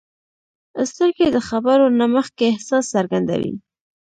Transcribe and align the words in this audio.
سترګې 0.91 1.27
د 1.31 1.37
خبرو 1.49 1.85
نه 1.99 2.05
مخکې 2.15 2.43
احساس 2.51 2.85
څرګندوي 2.95 3.53